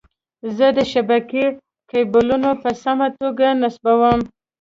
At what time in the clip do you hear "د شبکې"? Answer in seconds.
0.77-1.45